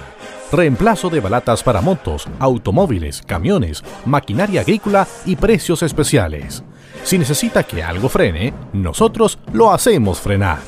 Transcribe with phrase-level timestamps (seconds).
[0.52, 6.62] Reemplazo de balatas para motos, automóviles, camiones, maquinaria agrícola y precios especiales.
[7.02, 10.60] Si necesita que algo frene, nosotros lo hacemos frenar.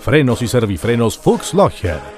[0.00, 2.17] Frenos y servifrenos Fuchs Logger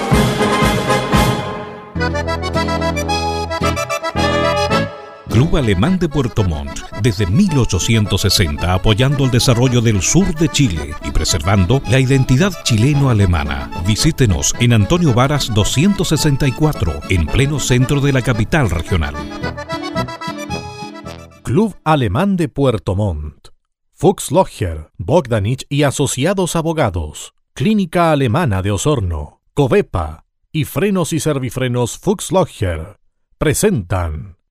[5.31, 11.11] Club Alemán de Puerto Montt, desde 1860 apoyando el desarrollo del sur de Chile y
[11.11, 13.71] preservando la identidad chileno-alemana.
[13.87, 19.15] Visítenos en Antonio Varas 264, en pleno centro de la capital regional.
[21.43, 23.49] Club Alemán de Puerto Montt.
[23.93, 27.33] Fuchs Logger, Bogdanich y Asociados Abogados.
[27.53, 29.41] Clínica Alemana de Osorno.
[29.53, 32.97] Covepa y Frenos y Servifrenos Fuchs Logger
[33.37, 34.40] presentan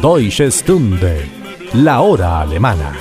[0.00, 1.28] Deutsche Stunde,
[1.72, 2.92] la hora alemana.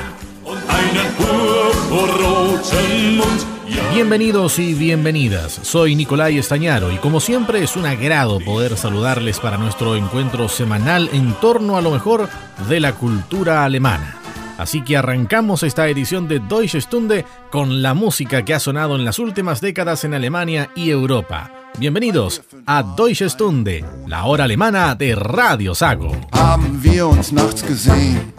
[3.93, 9.57] Bienvenidos y bienvenidas, soy Nicolai Estañaro y como siempre es un agrado poder saludarles para
[9.57, 12.29] nuestro encuentro semanal en torno a lo mejor
[12.69, 14.17] de la cultura alemana.
[14.57, 19.03] Así que arrancamos esta edición de Deutsche Stunde con la música que ha sonado en
[19.03, 21.62] las últimas décadas en Alemania y Europa.
[21.79, 26.15] Bienvenidos a Deutsche Stunde, la hora alemana de Radio Sago.
[26.31, 28.31] Haben wir uns nachts gesehen,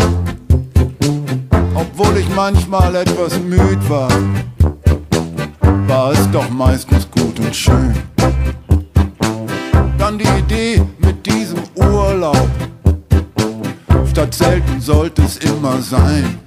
[1.74, 4.08] obwohl ich manchmal etwas müd war,
[5.88, 7.94] war es doch meistens gut und schön.
[9.98, 12.48] Dann die Idee mit diesem Urlaub,
[14.10, 16.38] statt selten sollte es immer sein.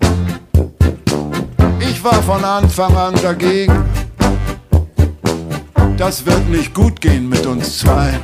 [1.79, 3.83] Ich war von Anfang an dagegen
[5.97, 8.19] das wird nicht gut gehen mit uns zwei.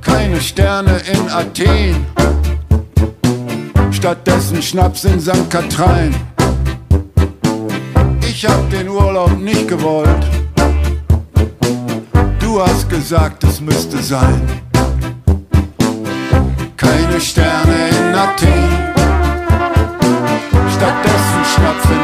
[0.00, 2.06] Keine Sterne in Athen,
[3.92, 5.50] stattdessen Schnaps in St.
[5.50, 6.14] Katrein.
[8.22, 10.24] Ich hab den Urlaub nicht gewollt.
[12.38, 14.40] Du hast gesagt, es müsste sein.
[16.76, 18.70] Keine Sterne in Athen.
[20.74, 21.99] Stattdessen Schnaps in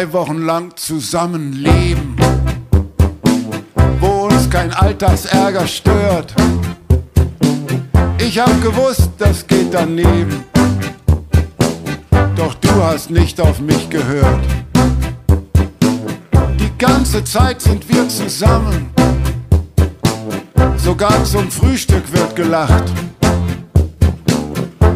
[0.00, 2.16] Drei Wochen lang zusammenleben,
[4.00, 6.34] wo uns kein Alltagsärger stört.
[8.16, 10.46] Ich hab gewusst, das geht daneben.
[12.34, 14.40] Doch du hast nicht auf mich gehört.
[16.58, 18.88] Die ganze Zeit sind wir zusammen.
[20.78, 22.84] Sogar zum Frühstück wird gelacht.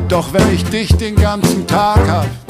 [0.09, 2.44] Doch wenn ich dich den ganzen Tag hab,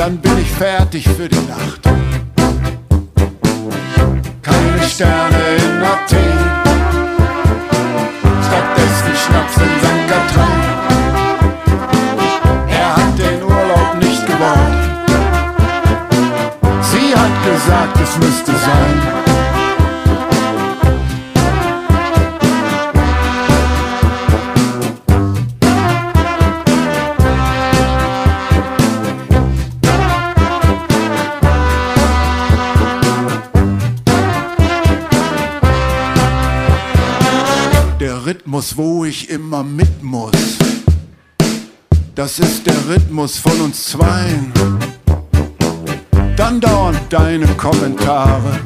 [0.00, 1.82] dann bin ich fertig für die Nacht.
[4.40, 6.38] Keine Sterne in Athen,
[8.46, 10.02] stattdessen Schnaps in St.
[10.10, 10.60] Katrin.
[12.70, 14.84] Er hat den Urlaub nicht gewollt.
[16.90, 18.89] Sie hat gesagt, es müsste sein.
[38.60, 40.58] Rhythmus, wo ich immer mit muss.
[42.14, 44.52] Das ist der Rhythmus von uns zweien.
[46.36, 48.60] Dann dauernd deine Kommentare.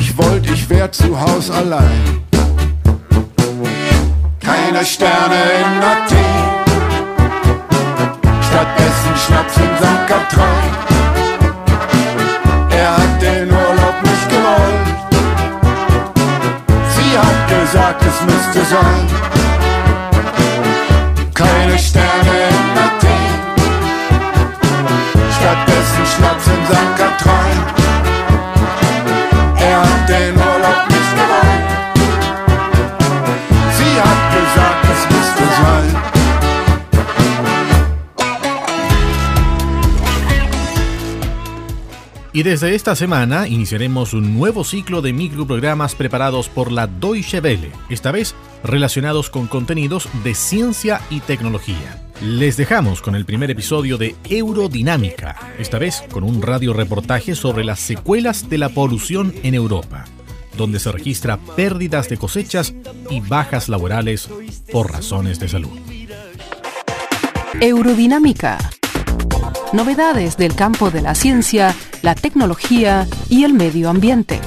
[0.00, 2.24] Ich wollte, ich wär zu Haus allein.
[4.40, 6.32] Keine Sterne in Athen.
[8.48, 10.06] Stattdessen Schnaps in St.
[10.06, 10.91] Katrin.
[17.60, 19.31] is our Christmas design.
[42.42, 47.70] Y desde esta semana iniciaremos un nuevo ciclo de microprogramas preparados por la Deutsche Welle,
[47.88, 48.34] esta vez
[48.64, 52.02] relacionados con contenidos de ciencia y tecnología.
[52.20, 57.78] Les dejamos con el primer episodio de Eurodinámica, esta vez con un radioreportaje sobre las
[57.78, 60.06] secuelas de la polución en Europa,
[60.56, 62.74] donde se registra pérdidas de cosechas
[63.08, 64.28] y bajas laborales
[64.72, 65.78] por razones de salud.
[67.60, 68.58] Eurodinámica.
[69.72, 74.40] Novedades del campo de la ciencia, la tecnología y el medio ambiente.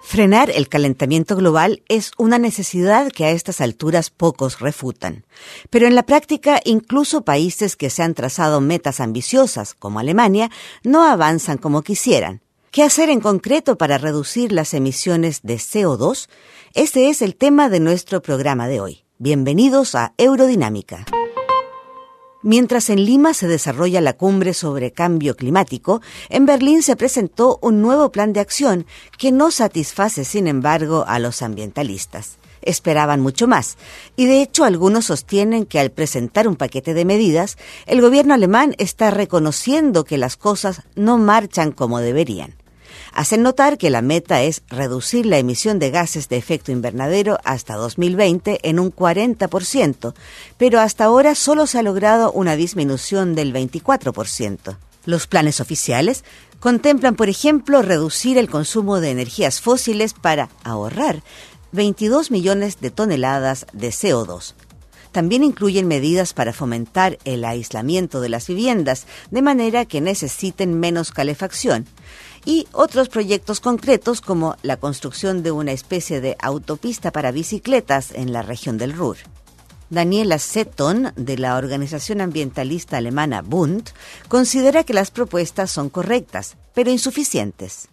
[0.00, 5.26] Frenar el calentamiento global es una necesidad que a estas alturas pocos refutan.
[5.68, 10.50] Pero en la práctica, incluso países que se han trazado metas ambiciosas, como Alemania,
[10.82, 12.40] no avanzan como quisieran.
[12.70, 16.28] ¿Qué hacer en concreto para reducir las emisiones de CO2?
[16.72, 19.04] Ese es el tema de nuestro programa de hoy.
[19.18, 21.04] Bienvenidos a Eurodinámica.
[22.48, 26.00] Mientras en Lima se desarrolla la cumbre sobre cambio climático,
[26.30, 28.86] en Berlín se presentó un nuevo plan de acción
[29.18, 32.38] que no satisface, sin embargo, a los ambientalistas.
[32.62, 33.76] Esperaban mucho más,
[34.16, 38.74] y de hecho algunos sostienen que al presentar un paquete de medidas, el gobierno alemán
[38.78, 42.57] está reconociendo que las cosas no marchan como deberían
[43.18, 47.74] hacen notar que la meta es reducir la emisión de gases de efecto invernadero hasta
[47.74, 50.14] 2020 en un 40%,
[50.56, 54.76] pero hasta ahora solo se ha logrado una disminución del 24%.
[55.04, 56.22] Los planes oficiales
[56.60, 61.24] contemplan, por ejemplo, reducir el consumo de energías fósiles para ahorrar
[61.72, 64.54] 22 millones de toneladas de CO2.
[65.10, 71.10] También incluyen medidas para fomentar el aislamiento de las viviendas, de manera que necesiten menos
[71.10, 71.86] calefacción,
[72.44, 78.32] y otros proyectos concretos como la construcción de una especie de autopista para bicicletas en
[78.32, 79.16] la región del Ruhr.
[79.90, 83.90] Daniela Setton, de la organización ambientalista alemana Bund,
[84.28, 87.92] considera que las propuestas son correctas, pero insuficientes.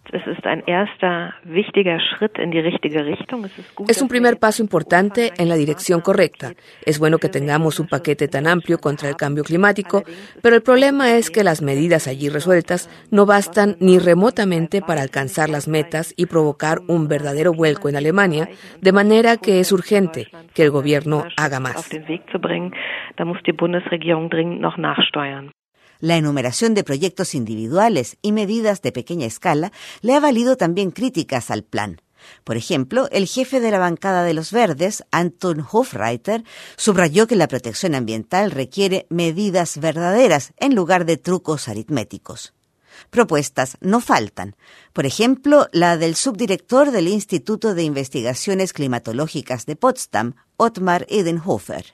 [3.88, 6.52] Es un primer paso importante en la dirección correcta.
[6.84, 10.04] Es bueno que tengamos un paquete tan amplio contra el cambio climático,
[10.40, 15.50] pero el problema es que las medidas allí resueltas no bastan ni remotamente para alcanzar
[15.50, 18.48] las metas y provocar un verdadero vuelco en Alemania,
[18.80, 21.90] de manera que es urgente que el gobierno haga más.
[26.00, 31.50] La enumeración de proyectos individuales y medidas de pequeña escala le ha valido también críticas
[31.50, 32.00] al plan.
[32.44, 36.44] Por ejemplo, el jefe de la bancada de los verdes, Anton Hofreiter,
[36.76, 42.52] subrayó que la protección ambiental requiere medidas verdaderas en lugar de trucos aritméticos.
[43.10, 44.56] Propuestas no faltan.
[44.92, 51.84] Por ejemplo, la del subdirector del Instituto de Investigaciones Climatológicas de Potsdam, Ottmar Edenhofer.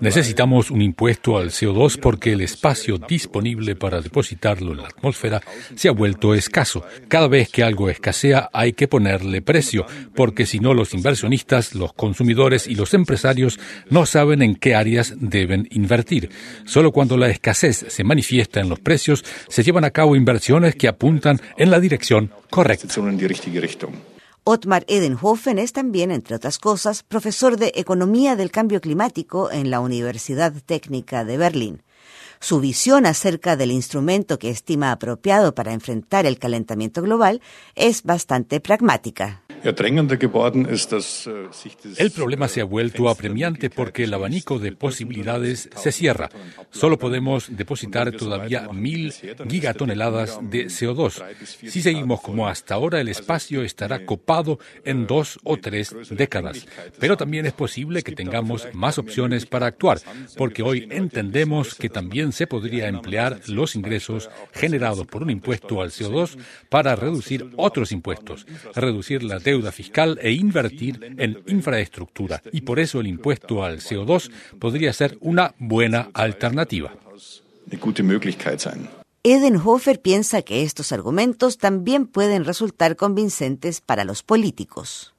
[0.00, 5.40] Necesitamos un impuesto al CO2 porque el espacio disponible para depositarlo en la atmósfera
[5.74, 6.84] se ha vuelto escaso.
[7.08, 11.94] Cada vez que algo escasea hay que ponerle precio, porque si no los inversionistas, los
[11.94, 13.58] consumidores y los empresarios
[13.88, 16.28] no saben en qué áreas deben invertir.
[16.66, 20.88] Solo cuando la escasez se manifiesta en los precios se llevan a cabo inversiones que
[20.88, 22.88] apuntan en la dirección correcta.
[24.50, 29.78] Ottmar Edenhofen es también, entre otras cosas, profesor de Economía del Cambio Climático en la
[29.80, 31.82] Universidad Técnica de Berlín.
[32.40, 37.42] Su visión acerca del instrumento que estima apropiado para enfrentar el calentamiento global
[37.74, 39.42] es bastante pragmática.
[39.64, 39.74] Äh,
[41.96, 46.28] el problema se ha vuelto apremiante porque el abanico de posibilidades se cierra.
[46.70, 51.22] Solo podemos depositar todavía mil gigatoneladas de CO2.
[51.44, 56.66] Si seguimos como hasta ahora, el espacio estará copado en dos o tres décadas.
[56.98, 59.98] Pero también es posible que tengamos más opciones para actuar,
[60.36, 65.90] porque hoy entendemos que también se podría emplear los ingresos generados por un impuesto al
[65.90, 66.36] CO2
[66.68, 72.42] para reducir otros impuestos, reducir la deuda fiscal e invertir en infraestructura.
[72.52, 76.90] Y por eso el impuesto al CO2 podría ser una buena alternativa.
[79.24, 85.14] Edenhofer piensa que estos argumentos también pueden resultar convincentes para los políticos.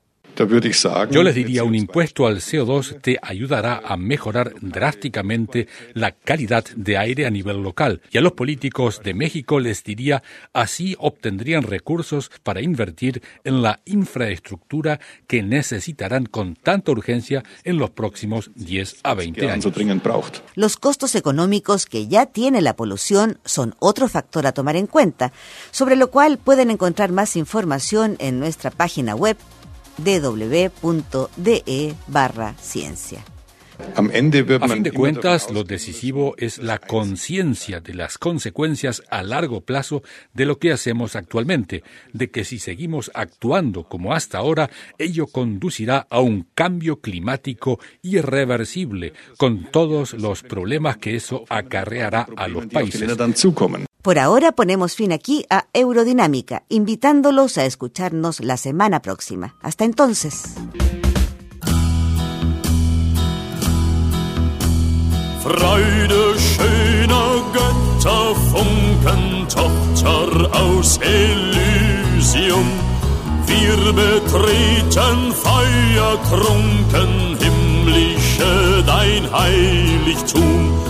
[1.11, 6.97] Yo les diría, un impuesto al CO2 te ayudará a mejorar drásticamente la calidad de
[6.97, 8.01] aire a nivel local.
[8.11, 13.81] Y a los políticos de México les diría, así obtendrían recursos para invertir en la
[13.85, 19.65] infraestructura que necesitarán con tanta urgencia en los próximos 10 a 20 años.
[20.55, 25.33] Los costos económicos que ya tiene la polución son otro factor a tomar en cuenta,
[25.71, 29.37] sobre lo cual pueden encontrar más información en nuestra página web
[29.99, 33.23] www.de barra ciencia.
[33.95, 40.03] A fin de cuentas, lo decisivo es la conciencia de las consecuencias a largo plazo
[40.33, 46.07] de lo que hacemos actualmente, de que si seguimos actuando como hasta ahora, ello conducirá
[46.09, 53.07] a un cambio climático irreversible, con todos los problemas que eso acarreará a los países.
[54.09, 59.55] Por ahora ponemos fin aquí a Eurodinámica, invitándolos a escucharnos la semana próxima.
[59.61, 60.55] Hasta entonces.
[65.43, 72.65] Freude schöner Götter, Funken, Tochter aus Elysium.
[73.45, 80.88] Wir betreten feuertrunken himmlische dein Heiligtum.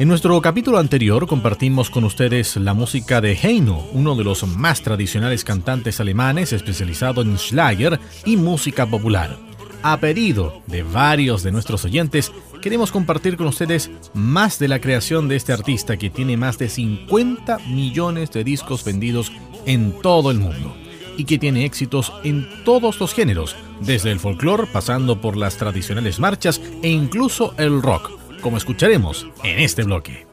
[0.00, 4.80] En nuestro capítulo anterior compartimos con ustedes la música de Heino, uno de los más
[4.80, 9.36] tradicionales cantantes alemanes especializado en Schlager y música popular.
[9.82, 15.28] A pedido de varios de nuestros oyentes, queremos compartir con ustedes más de la creación
[15.28, 19.30] de este artista que tiene más de 50 millones de discos vendidos
[19.66, 20.74] en todo el mundo
[21.18, 26.18] y que tiene éxitos en todos los géneros, desde el folclore pasando por las tradicionales
[26.18, 30.26] marchas e incluso el rock como escucharemos en este bloque.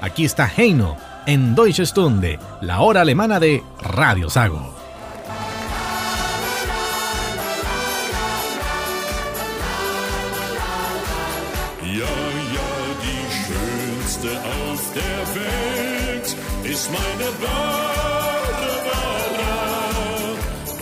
[0.00, 4.74] Aquí está Heino en Deutsche Stunde, la hora alemana de Radio Sago.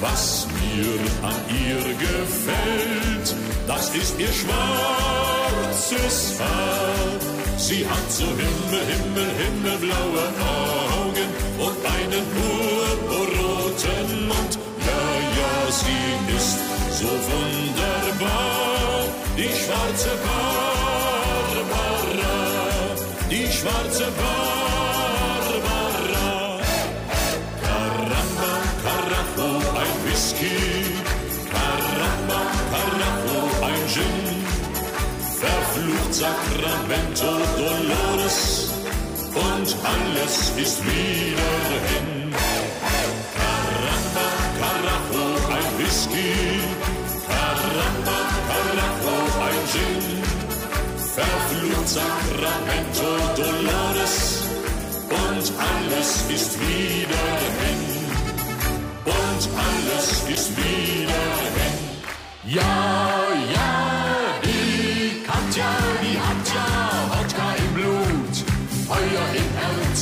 [0.01, 1.35] Was mir an
[1.67, 3.35] ihr gefällt,
[3.67, 4.17] das ist
[5.79, 7.19] schwarzes Haar.
[7.57, 10.25] Sie hat so Himmel, Himmel, himmelblaue
[10.57, 14.53] Augen und einen purpurroten Mund.
[14.87, 15.05] Ja,
[15.41, 16.07] ja, sie
[16.37, 16.59] ist
[16.99, 19.01] so wunderbar,
[19.37, 21.67] die schwarze Barbara,
[23.31, 25.59] die schwarze Barbara.
[27.63, 29.49] Caramba, Carajo,
[29.81, 30.79] ein Whisky
[35.41, 38.73] Verflucht Sacramento Dolores
[39.35, 41.53] und alles ist wieder
[41.91, 42.35] hin.
[43.37, 44.27] Caramba,
[44.59, 46.35] Carajo, ein Whisky,
[47.29, 48.19] Caramba,
[48.49, 49.17] Carajo,
[49.47, 50.23] ein Gin.
[51.15, 54.43] Verflucht Sacramento, Dolores
[55.09, 57.29] und alles ist wieder
[57.63, 57.83] hin.
[59.05, 61.23] Und alles ist wieder
[61.59, 61.79] hin.
[62.45, 63.28] Ja,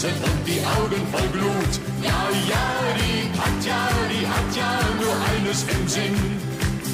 [0.06, 1.72] Herzen und die Augen voll Blut.
[2.02, 6.16] Ja, ja, die Katja, die hat ja nur eines im Sinn.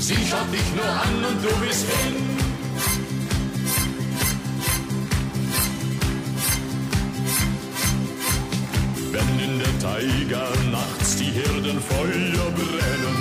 [0.00, 2.32] Sie schaut dich nur an und du bist hin.
[9.14, 13.18] wenn in der Taiga nachts die Hirdenfeuer brennen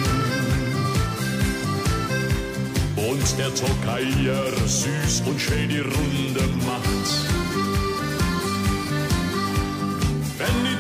[2.96, 7.41] und der Tokaier süß und schön die Runde macht.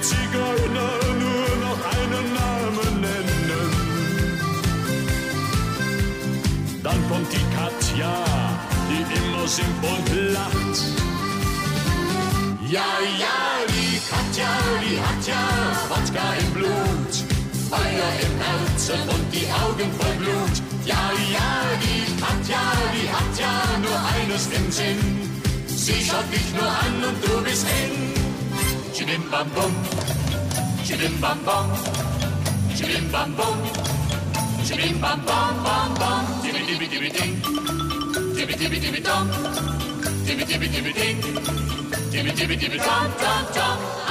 [0.02, 0.94] Zigeuner
[1.24, 3.70] nur noch einen Namen nennen,
[6.82, 8.14] dann kommt die Katja,
[8.90, 10.78] die immer singt und lacht.
[12.68, 12.90] Ja,
[13.20, 15.44] ja, die Katja, die hat ja
[15.90, 17.14] Wodka im Blut,
[17.70, 20.56] Feuer im Herzen und die Augen voll Blut.
[20.86, 21.52] Ja, ja,
[21.84, 22.64] die Katja,
[22.96, 25.30] die hat ja nur eines im Sinn.
[25.68, 28.31] Sie schaut dich nur an und du bist hin.
[28.94, 29.74] Chidim bam bum.
[30.86, 31.68] Chidim bam bum.
[32.78, 33.58] Chidim bam bum.
[34.68, 36.26] Chidim bam bum bum bum.
[36.44, 37.36] Dibby dibby dibby ding.
[38.36, 39.28] Dibby dibby dibby dum.
[40.26, 41.18] Dibby dibby dibby ding.
[42.12, 44.11] Dibby dibby dibby dum dum dum.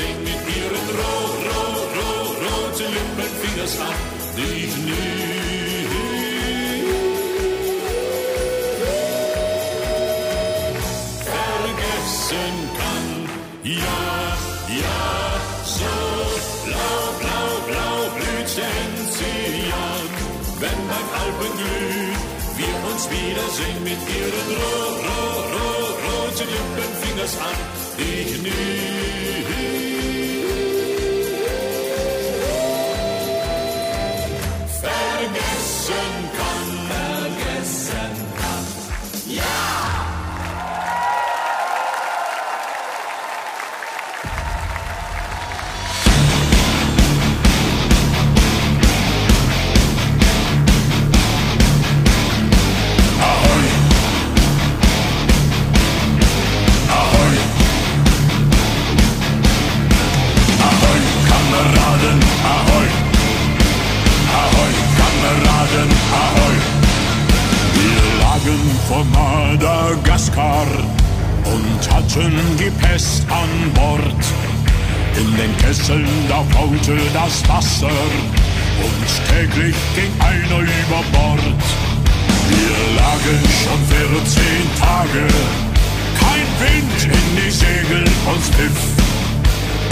[0.00, 1.14] Wiedersehen mit ihren ro,
[1.46, 1.62] ro,
[1.96, 2.10] ro,
[2.42, 3.94] roten Lippen, Fingers ab,
[4.36, 5.30] dich nie.
[11.24, 13.08] vergessen kann.
[13.62, 14.02] Ja,
[14.82, 15.02] ja,
[15.64, 15.94] so
[16.64, 20.08] blau, blau, blau blüht Sensian.
[20.60, 22.16] Wenn beim Alpenglühen
[22.58, 24.74] wir uns wiedersehen mit ihren ro,
[25.06, 25.20] ro,
[25.54, 25.68] ro,
[26.04, 27.56] roten Lippen, Fingers an,
[27.98, 29.79] ich nie
[68.90, 70.66] vor Madagaskar
[71.44, 74.22] und hatten die Pest an Bord.
[75.16, 78.00] In den Kesseln da faulte das Wasser
[78.86, 81.62] und täglich ging einer über Bord.
[82.50, 84.42] Wir lagen schon 14
[84.80, 85.24] Tage,
[86.18, 88.80] kein Wind in die Segel uns pfiff.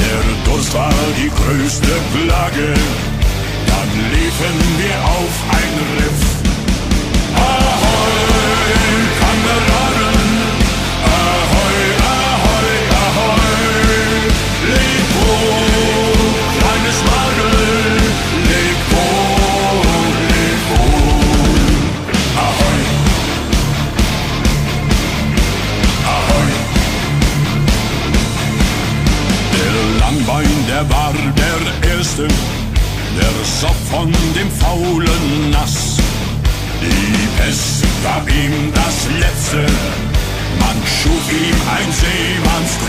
[0.01, 2.75] Der Durst war die größte Plage,
[3.71, 6.38] dann liefen wir auf ein Riff.
[30.79, 35.97] Der war der Erste, der soff von dem faulen Nass.
[36.81, 39.67] Die Pest gab ihm das Letzte,
[40.61, 42.88] man schuf ihm ein Seemannsgrab.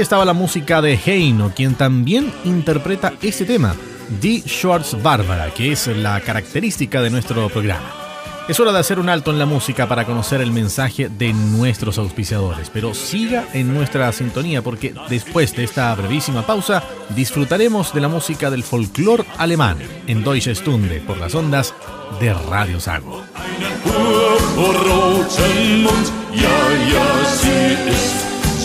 [0.00, 3.76] Estaba la música de Heino, quien también interpreta este tema,
[4.22, 7.92] Die Schwarz Bárbara, que es la característica de nuestro programa.
[8.48, 11.98] Es hora de hacer un alto en la música para conocer el mensaje de nuestros
[11.98, 16.82] auspiciadores, pero siga en nuestra sintonía porque después de esta brevísima pausa
[17.14, 21.74] disfrutaremos de la música del folclore alemán en Deutsche Stunde por las ondas
[22.20, 23.22] de Radio Sago.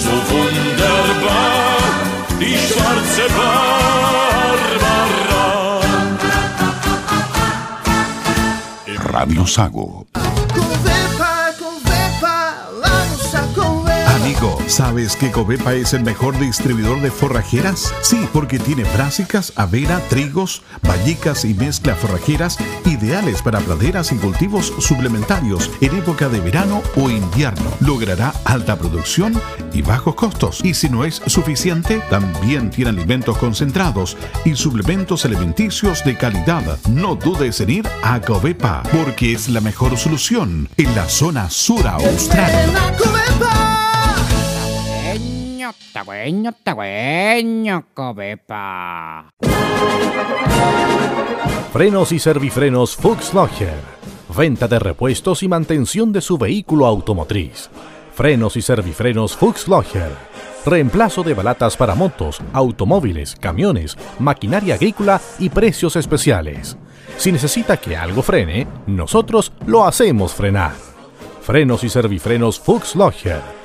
[0.06, 1.78] So wunderbar,
[2.40, 4.66] die schwarze Barbara.
[9.14, 10.06] Radio Sago.
[14.68, 17.94] ¿Sabes que Covepa es el mejor distribuidor de forrajeras?
[18.02, 24.74] Sí, porque tiene brásicas, avena, trigos, vallicas y mezcla forrajeras ideales para praderas y cultivos
[24.80, 27.70] suplementarios en época de verano o invierno.
[27.80, 29.40] Logrará alta producción
[29.74, 30.62] y bajos costos.
[30.64, 36.80] Y si no es suficiente, también tiene alimentos concentrados y suplementos alimenticios de calidad.
[36.90, 41.88] No dudes en ir a Covepa, porque es la mejor solución en la zona sur
[41.88, 42.52] austral.
[45.94, 49.32] Tagüeño, tagüeño, cobepa.
[51.72, 53.80] Frenos y servifrenos Fuchs Logger.
[54.36, 57.70] Venta de repuestos y mantención de su vehículo automotriz.
[58.14, 60.12] Frenos y servifrenos Fuchs Logger.
[60.66, 66.78] Reemplazo de balatas para motos, automóviles, camiones, maquinaria agrícola y precios especiales.
[67.18, 70.74] Si necesita que algo frene, nosotros lo hacemos frenar.
[71.42, 73.65] Frenos y servifrenos Fuchs Logger.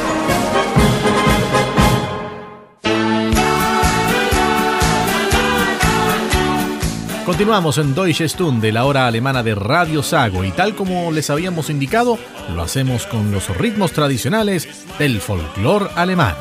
[7.31, 11.69] Continuamos en Deutsche Stunde, la hora alemana de Radio Sago, y tal como les habíamos
[11.69, 12.19] indicado,
[12.53, 14.67] lo hacemos con los ritmos tradicionales
[14.99, 16.35] del folclore alemán.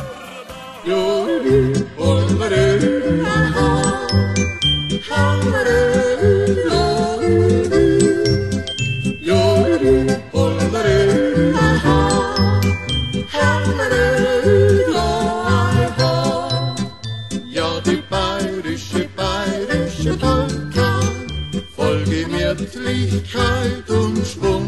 [22.91, 24.67] Gemütlichkeit und Schwung.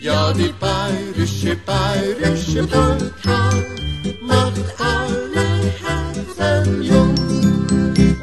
[0.00, 3.50] Ja, die bayerische, bayerische Polka
[4.20, 5.46] macht alle
[5.80, 7.14] Herzen jung.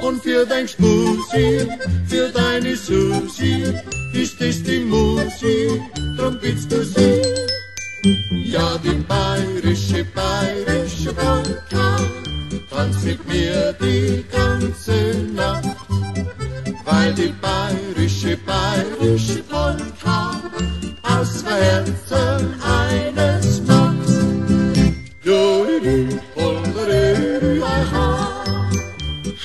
[0.02, 1.68] Und für dein Spusi,
[2.08, 3.64] für deine Susi,
[4.14, 5.82] ist es die Musik,
[6.18, 7.22] drum bittst du sie.
[8.46, 11.98] Ja, die bayerische, bayerische Polka,
[12.70, 16.17] tanz mit mir die ganze Nacht.
[16.90, 20.42] Weil die bayerische, bayerische Polka
[21.04, 24.08] aus Herzen eines macht.
[25.22, 28.42] Jodidi, holleri, aha,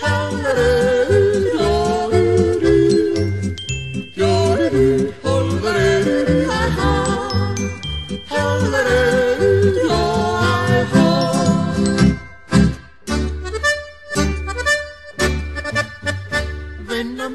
[0.01, 1.12] halleri,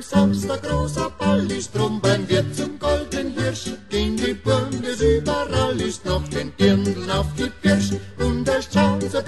[0.09, 3.71] Samstag großer Ball ist, Trumbern wird zum golden Hirsch.
[3.89, 7.91] Gehen die Bundes überall, ist noch den Dirndl auf die Pirsch.
[8.17, 9.19] Und der schaut so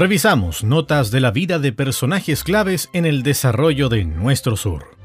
[0.00, 4.96] Revisamos notas de la vida de personajes claves en el desarrollo de nuestro sur.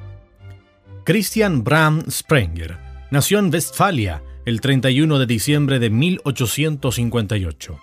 [1.04, 2.78] Christian Bram Sprenger
[3.12, 7.78] nació en Westfalia el 31 de diciembre de 1858.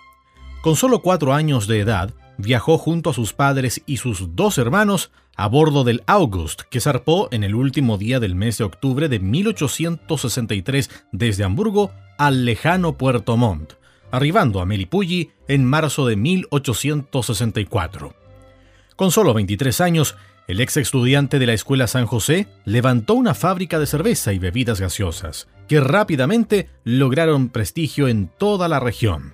[0.63, 5.11] Con solo cuatro años de edad, viajó junto a sus padres y sus dos hermanos
[5.35, 9.19] a bordo del August, que zarpó en el último día del mes de octubre de
[9.19, 13.73] 1863 desde Hamburgo al lejano Puerto Montt,
[14.13, 18.13] arribando a Melipulli en marzo de 1864.
[18.95, 20.15] Con solo 23 años,
[20.47, 24.79] el ex estudiante de la Escuela San José levantó una fábrica de cerveza y bebidas
[24.79, 29.33] gaseosas, que rápidamente lograron prestigio en toda la región.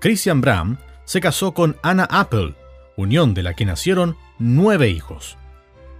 [0.00, 2.54] Christian Bram se casó con Anna Apple,
[2.96, 5.36] unión de la que nacieron nueve hijos.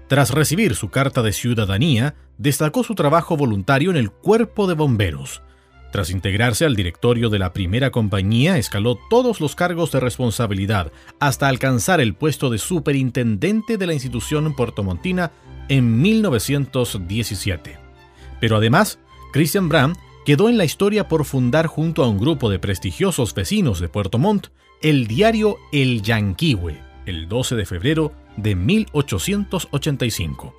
[0.07, 5.43] Tras recibir su carta de ciudadanía, destacó su trabajo voluntario en el cuerpo de bomberos,
[5.95, 11.47] tras integrarse al directorio de la primera compañía, escaló todos los cargos de responsabilidad hasta
[11.47, 15.31] alcanzar el puesto de superintendente de la institución puertomontina
[15.69, 17.79] en 1917.
[18.41, 18.99] Pero además,
[19.33, 19.95] Christian Bram
[20.27, 24.19] quedó en la historia por fundar junto a un grupo de prestigiosos vecinos de Puerto
[24.19, 24.49] Montt
[24.83, 26.77] el diario El Yanquiwe,
[27.07, 30.57] el 12 de febrero de 1885.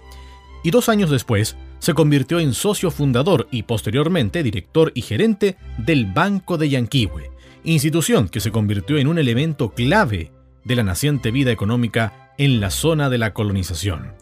[0.63, 6.08] Y dos años después, se convirtió en socio fundador y posteriormente director y gerente del
[6.08, 7.30] Banco de Yanquihue,
[7.63, 10.32] institución que se convirtió en un elemento clave
[10.63, 14.13] de la naciente vida económica en la zona de la colonización.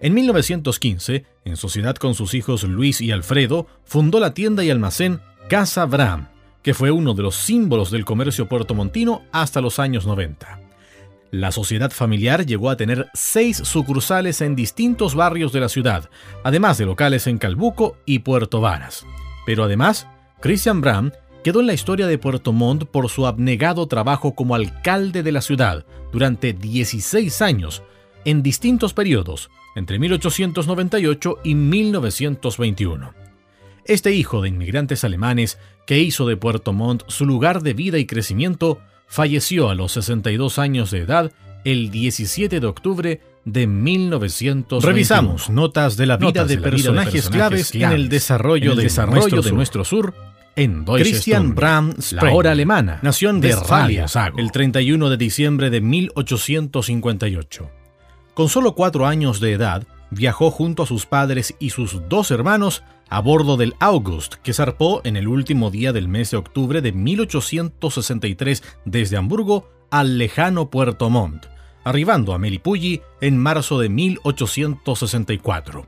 [0.00, 5.20] En 1915, en sociedad con sus hijos Luis y Alfredo, fundó la tienda y almacén
[5.50, 6.28] Casa Bram,
[6.62, 10.67] que fue uno de los símbolos del comercio puertomontino hasta los años 90.
[11.30, 16.08] La sociedad familiar llegó a tener seis sucursales en distintos barrios de la ciudad,
[16.42, 19.04] además de locales en Calbuco y Puerto Varas.
[19.44, 20.06] Pero además,
[20.40, 21.12] Christian Bram
[21.44, 25.42] quedó en la historia de Puerto Montt por su abnegado trabajo como alcalde de la
[25.42, 27.82] ciudad durante 16 años,
[28.24, 33.14] en distintos periodos, entre 1898 y 1921.
[33.84, 38.06] Este hijo de inmigrantes alemanes, que hizo de Puerto Montt su lugar de vida y
[38.06, 41.32] crecimiento, falleció a los 62 años de edad
[41.64, 44.84] el 17 de octubre de 1900.
[44.84, 49.84] Revisamos notas de la vida, de, personajes claves en el desarrollo, de, desarrollo de nuestro
[49.84, 50.14] sur
[50.54, 57.70] en Christian Bram la hora alemana, nació en Westfalia el 31 de diciembre de 1858.
[58.34, 62.82] Con solo cuatro años de edad, viajó junto a sus padres y sus dos hermanos
[63.10, 66.92] a bordo del August, que zarpó en el último día del mes de octubre de
[66.92, 71.46] 1863 desde Hamburgo al lejano Puerto Montt,
[71.84, 75.86] arribando a Melipulli en marzo de 1864.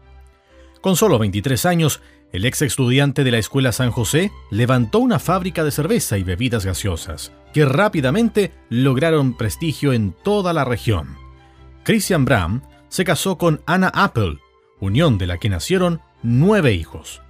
[0.80, 2.00] Con solo 23 años,
[2.32, 6.64] el ex estudiante de la Escuela San José levantó una fábrica de cerveza y bebidas
[6.64, 11.16] gaseosas, que rápidamente lograron prestigio en toda la región.
[11.82, 14.38] Christian Bram se casó con Anna Apple,
[14.78, 17.22] unión de la que nacieron nueve hijos.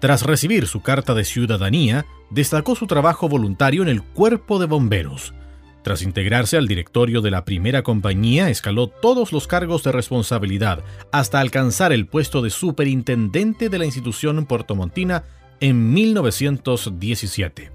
[0.00, 5.34] Tras recibir su carta de ciudadanía, destacó su trabajo voluntario en el cuerpo de bomberos.
[5.82, 11.40] Tras integrarse al directorio de la primera compañía, escaló todos los cargos de responsabilidad hasta
[11.40, 15.24] alcanzar el puesto de superintendente de la institución puertomontina
[15.60, 17.72] en 1917.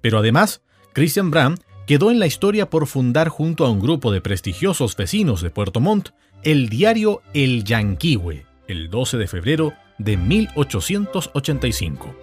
[0.00, 1.56] Pero además, Christian Bram
[1.86, 5.80] quedó en la historia por fundar junto a un grupo de prestigiosos vecinos de Puerto
[5.80, 6.10] Montt
[6.44, 12.14] el diario El Yanquiwe, el 12 de febrero de 1885.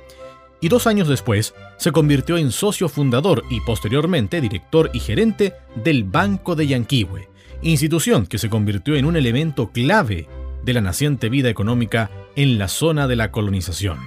[0.62, 6.04] Y dos años después se convirtió en socio fundador y posteriormente director y gerente del
[6.04, 7.30] Banco de Yanquiwe,
[7.62, 10.28] institución que se convirtió en un elemento clave
[10.64, 14.00] de la naciente vida económica en la zona de la colonización.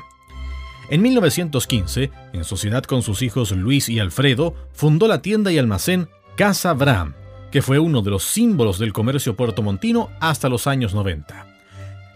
[0.90, 6.08] En 1915, en sociedad con sus hijos Luis y Alfredo, fundó la tienda y almacén
[6.34, 7.14] Casa Bram,
[7.52, 11.47] que fue uno de los símbolos del comercio puertomontino hasta los años 90.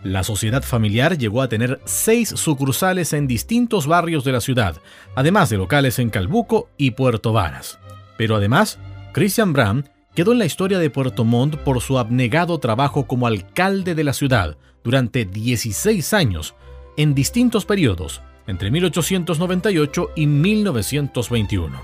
[0.03, 4.77] La sociedad familiar llegó a tener seis sucursales en distintos barrios de la ciudad,
[5.15, 7.79] además de locales en Calbuco y Puerto Varas.
[8.19, 8.81] Pero además,
[9.13, 9.85] Christian Bram
[10.15, 14.13] quedó en la historia de Puerto Montt por su abnegado trabajo como alcalde de la
[14.13, 16.55] ciudad durante 16 años,
[16.97, 21.81] en distintos periodos, entre 1898 y 1921.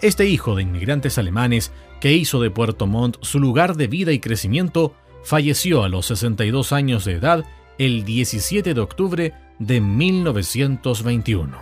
[0.00, 4.18] Este hijo de inmigrantes alemanes, que hizo de Puerto Montt su lugar de vida y
[4.18, 7.44] crecimiento, falleció a los 62 años de edad
[7.78, 11.58] el 17 de octubre de 1921.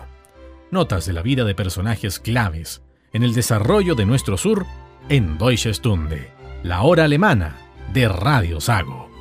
[0.71, 2.81] Notas de la vida de personajes claves
[3.13, 4.65] en el desarrollo de nuestro sur
[5.09, 6.31] en Deutsche Stunde,
[6.63, 7.57] la hora alemana
[7.93, 9.12] de Radio Sago.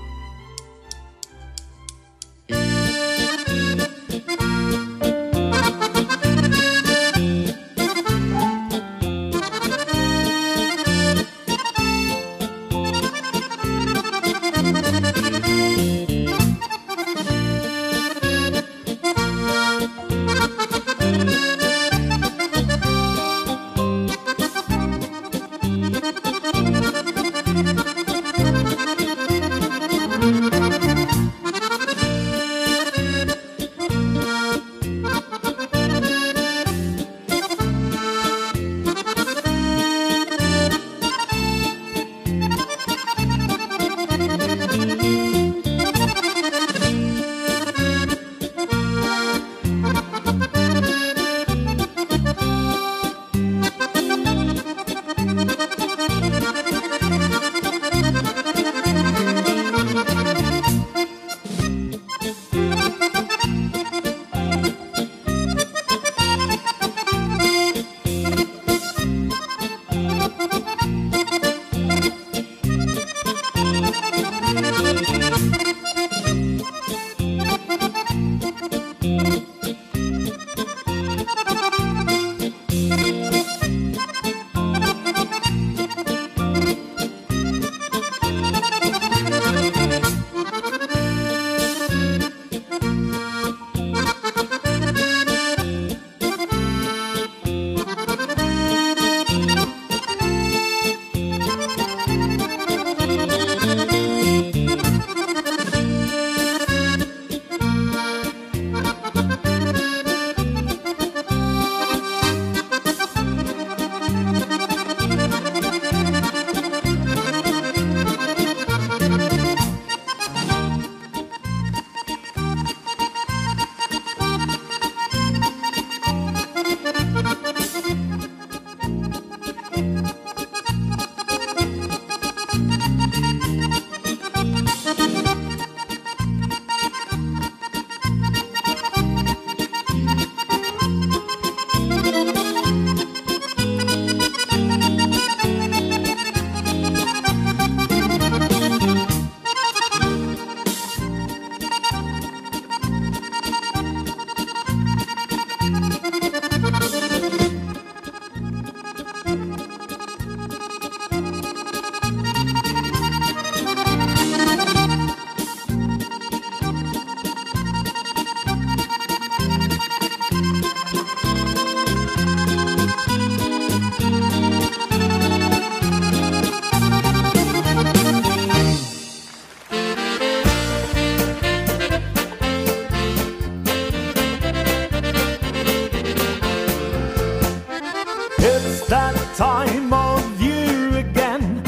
[188.92, 191.62] Time of year again.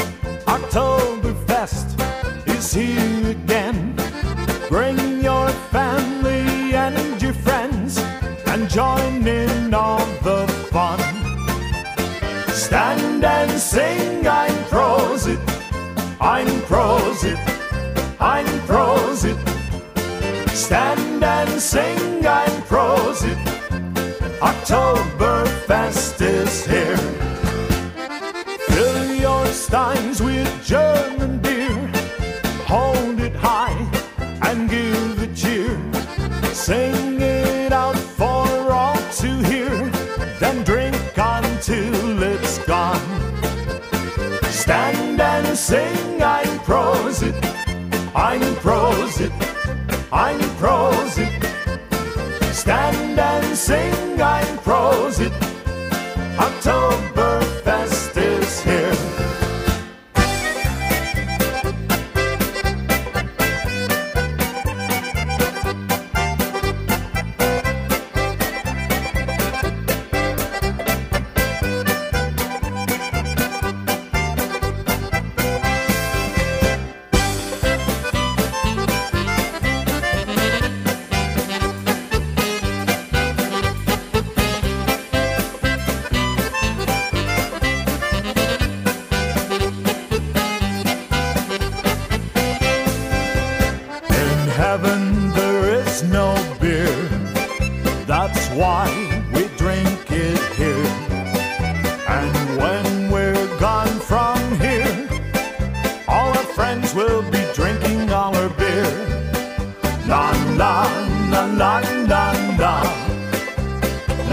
[0.45, 1.89] Oktoberfest
[2.47, 3.97] is here again.
[4.69, 7.97] Bring your family and your friends
[8.47, 11.01] and join in all the fun.
[12.51, 15.41] Stand and sing, I'm Prosit,
[16.21, 17.41] I'm Prosit,
[18.21, 19.41] I'm Prosit.
[20.51, 23.41] Stand and sing, I'm Prosit.
[24.41, 27.04] Oktoberfest is here.
[50.17, 51.43] I'm Prosit.
[52.55, 55.33] Stand and sing, I'm Prosit.
[56.37, 57.14] Oktoberfest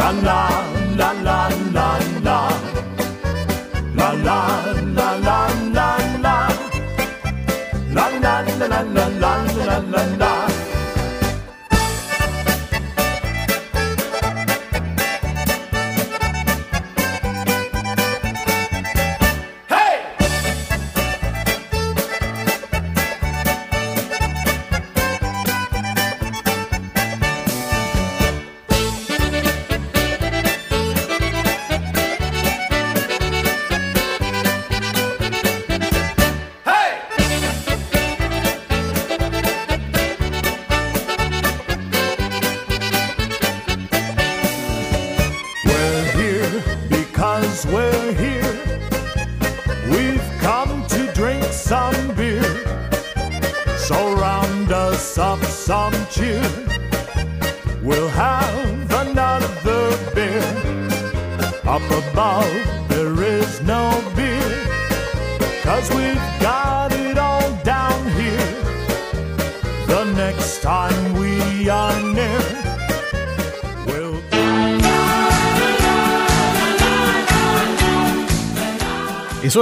[0.01, 0.80] La la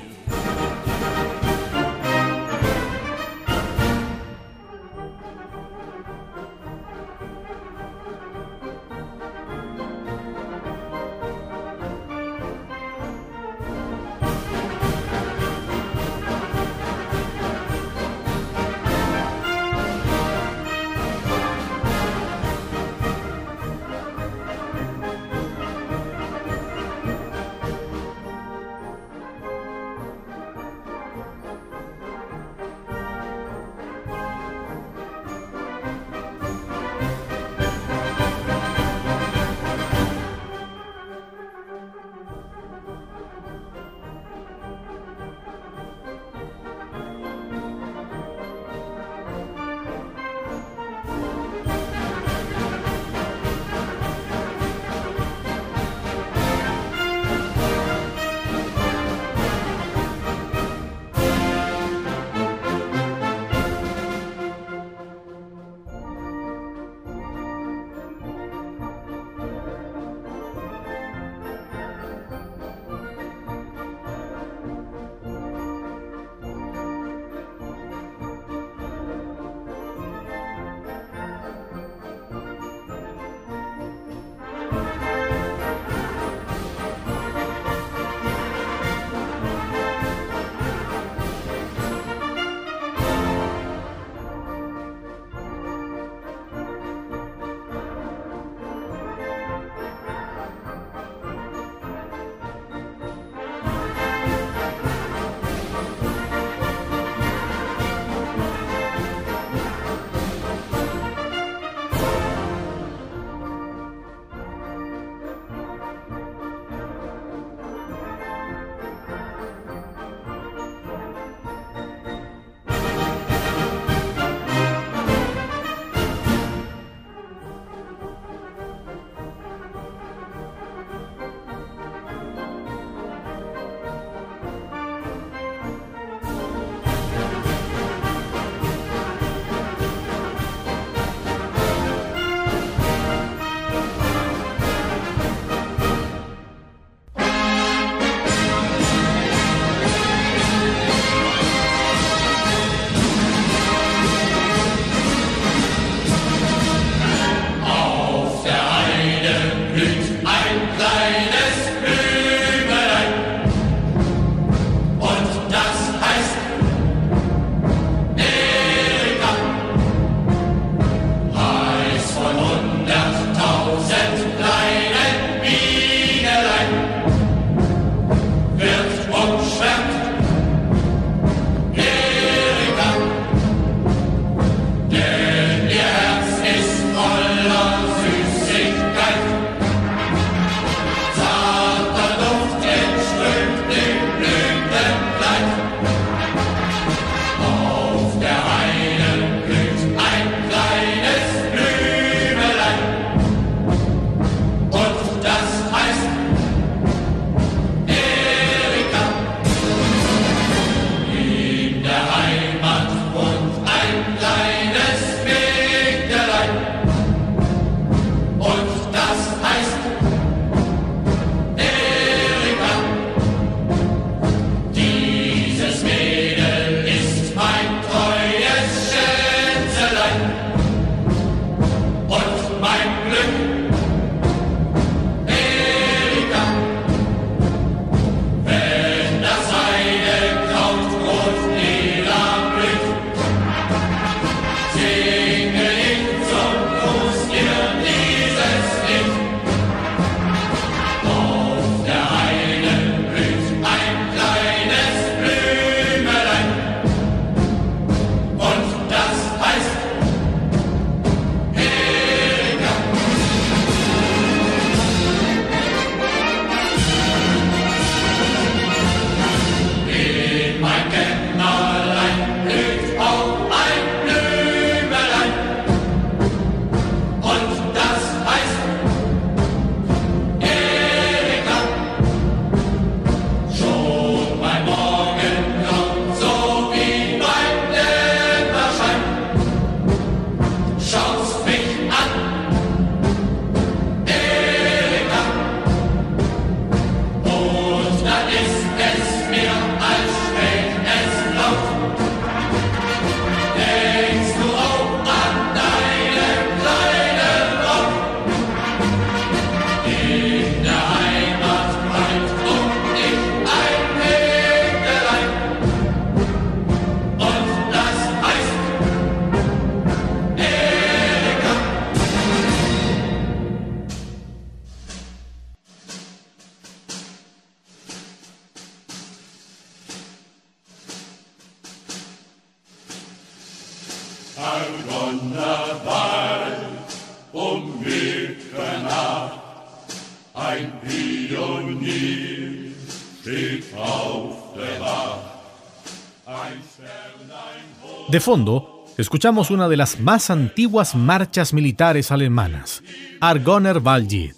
[348.24, 352.82] Fondo, escuchamos una de las más antiguas marchas militares alemanas,
[353.20, 354.36] Argoner Waldlied.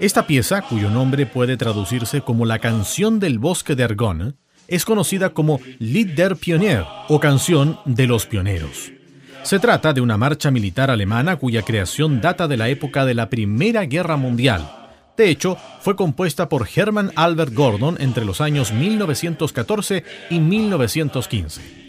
[0.00, 4.32] Esta pieza, cuyo nombre puede traducirse como la canción del bosque de Argonne,
[4.68, 8.90] es conocida como Lied der Pionier o canción de los pioneros.
[9.42, 13.28] Se trata de una marcha militar alemana cuya creación data de la época de la
[13.28, 14.66] Primera Guerra Mundial.
[15.18, 21.83] De hecho, fue compuesta por Hermann Albert Gordon entre los años 1914 y 1915.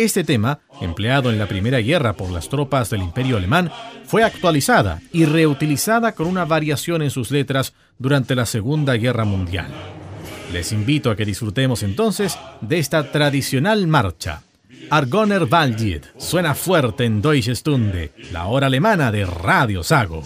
[0.00, 3.70] Este tema, empleado en la Primera Guerra por las tropas del Imperio Alemán,
[4.06, 9.66] fue actualizada y reutilizada con una variación en sus letras durante la Segunda Guerra Mundial.
[10.54, 14.40] Les invito a que disfrutemos entonces de esta tradicional marcha.
[14.88, 20.22] Argoner Waldlied suena fuerte en Deutsche Stunde, la hora alemana de Radio Sago.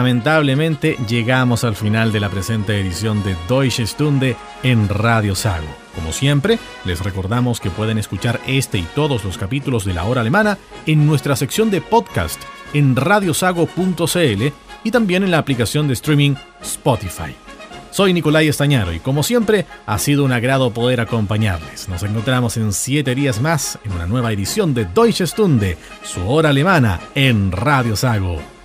[0.00, 5.66] Lamentablemente llegamos al final de la presente edición de Deutsche Stunde en Radio Sago.
[5.94, 10.22] Como siempre, les recordamos que pueden escuchar este y todos los capítulos de la hora
[10.22, 12.40] alemana en nuestra sección de podcast
[12.72, 14.42] en radiosago.cl
[14.84, 17.34] y también en la aplicación de streaming Spotify.
[17.90, 21.90] Soy Nicolai Estañaro y como siempre ha sido un agrado poder acompañarles.
[21.90, 26.48] Nos encontramos en siete días más en una nueva edición de Deutsche Stunde, su hora
[26.48, 28.40] alemana en Radio Sago.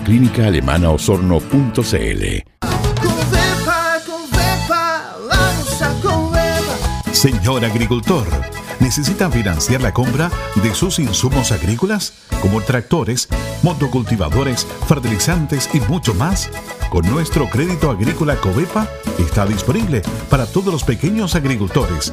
[7.12, 8.26] Señor agricultor,
[8.80, 10.30] ¿necesita financiar la compra
[10.62, 12.12] de sus insumos agrícolas
[12.42, 13.28] como tractores,
[13.62, 16.50] motocultivadores, fertilizantes y mucho más?
[16.90, 18.88] Con nuestro crédito agrícola Covepa
[19.18, 22.12] está disponible para todos los pequeños agricultores.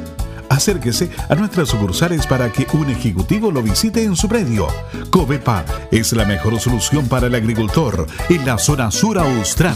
[0.62, 4.68] Acérquese a nuestras sucursales para que un ejecutivo lo visite en su predio.
[5.10, 9.76] Covepa es la mejor solución para el agricultor en la zona sur austral.